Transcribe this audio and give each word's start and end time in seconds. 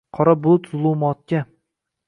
Qora 0.17 0.33
bulut 0.45 0.71
zulumotga 0.71 1.45